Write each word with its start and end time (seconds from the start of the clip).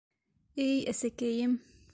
Эй, 0.65 0.73
әсәкәйем. 0.95 1.57